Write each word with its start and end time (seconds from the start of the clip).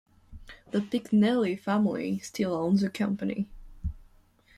The 0.71 0.79
Picknelly 0.79 1.59
family 1.59 2.17
still 2.17 2.55
owns 2.55 2.81
the 2.81 2.89
company. 2.89 3.47